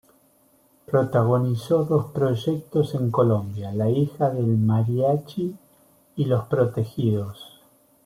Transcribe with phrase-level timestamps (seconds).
[0.87, 5.55] Protagonizó dos proyectos en Colombia, "La hija del mariachi"
[6.15, 7.61] y "Los protegidos".